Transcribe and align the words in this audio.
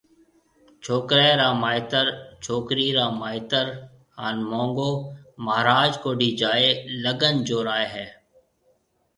ڇوڪرَي 0.83 1.29
را 1.39 1.49
مائيتر، 1.61 2.05
ڇوڪرِي 2.43 2.87
را 2.97 3.05
مائيتر 3.21 3.65
ھان 4.17 4.35
مونگون 4.49 4.95
مھاراج 5.45 5.91
ڪوڊِي 6.03 6.29
جائيَ 6.41 6.69
لڳن 7.03 7.33
جورائيَ 7.47 7.87
ھيََََ 7.93 8.07